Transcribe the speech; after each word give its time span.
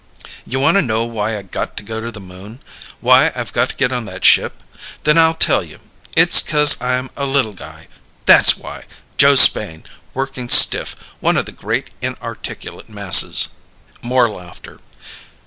"You 0.47 0.59
wanta 0.61 0.81
know 0.81 1.03
why 1.03 1.37
I 1.37 1.43
got 1.43 1.77
to 1.77 1.83
go 1.83 2.01
to 2.01 2.11
the 2.11 2.19
Moon? 2.19 2.59
Why 3.01 3.31
I've 3.35 3.53
got 3.53 3.69
to 3.69 3.75
get 3.75 3.91
on 3.91 4.05
that 4.05 4.25
ship? 4.25 4.63
Then 5.03 5.15
I'll 5.19 5.35
tell 5.35 5.63
you. 5.63 5.77
It's 6.15 6.41
'cause 6.41 6.75
I'm 6.81 7.11
a 7.15 7.27
little 7.27 7.53
guy 7.53 7.87
that's 8.25 8.57
why! 8.57 8.85
Joe 9.19 9.35
Spain 9.35 9.83
working 10.15 10.49
stiff 10.49 10.95
one 11.19 11.37
of 11.37 11.45
the 11.45 11.51
great 11.51 11.91
inarticulate 12.01 12.89
masses." 12.89 13.49
More 14.01 14.27
laughter. 14.27 14.79